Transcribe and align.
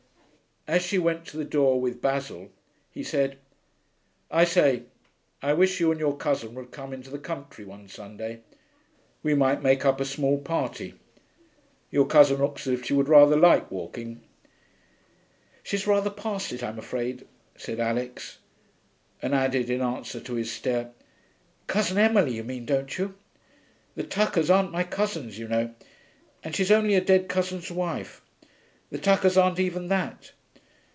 As 0.67 0.83
she 0.83 0.99
went 0.99 1.25
to 1.25 1.37
the 1.37 1.43
door 1.43 1.81
with 1.81 2.03
Basil, 2.03 2.51
he 2.91 3.01
said, 3.03 3.39
'I 4.29 4.45
say, 4.45 4.83
I 5.41 5.53
wish 5.53 5.79
you 5.79 5.89
and 5.91 5.99
your 5.99 6.15
cousin 6.15 6.53
would 6.53 6.69
come 6.69 6.93
into 6.93 7.09
the 7.09 7.17
country 7.17 7.65
one 7.65 7.87
Sunday. 7.89 8.41
We 9.23 9.33
might 9.33 9.63
make 9.63 9.85
up 9.85 9.99
a 9.99 10.05
small 10.05 10.37
party. 10.37 10.93
Your 11.89 12.05
cousin 12.05 12.37
looks 12.37 12.67
as 12.67 12.73
if 12.73 12.85
she 12.85 12.93
would 12.93 13.09
rather 13.09 13.35
like 13.35 13.71
walking.' 13.71 14.21
'She's 15.63 15.87
rather 15.87 16.11
past 16.11 16.53
it, 16.53 16.61
I'm 16.63 16.77
afraid,' 16.77 17.27
said 17.57 17.79
Alix, 17.79 18.37
and 19.19 19.33
added, 19.33 19.67
in 19.67 19.81
answer 19.81 20.19
to 20.19 20.35
his 20.35 20.51
stare, 20.51 20.91
'Cousin 21.65 21.97
Emily, 21.97 22.35
you 22.35 22.43
mean, 22.43 22.67
don't 22.67 22.95
you? 22.99 23.15
The 23.95 24.03
Tuckers 24.03 24.51
aren't 24.51 24.71
my 24.71 24.83
cousins, 24.83 25.39
you 25.39 25.47
know. 25.47 25.73
And 26.43 26.55
she's 26.55 26.71
only 26.71 26.93
a 26.93 27.01
dead 27.01 27.27
cousin's 27.27 27.71
wife. 27.71 28.21
The 28.91 28.99
Tuckers 28.99 29.35
aren't 29.37 29.59
even 29.59 29.87
that.' 29.87 30.33